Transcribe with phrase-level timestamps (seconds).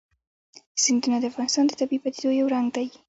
[0.83, 2.87] سیندونه د افغانستان د طبیعي پدیدو یو رنګ دی.